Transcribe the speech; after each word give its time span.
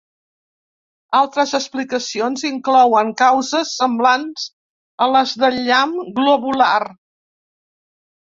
Altres 1.17 1.51
explicacions 1.59 2.43
inclouen 2.49 3.11
causes 3.19 3.75
semblants 3.83 4.47
a 5.07 5.11
les 5.17 5.35
del 5.45 5.59
llamp 5.69 5.95
globular. 6.23 6.81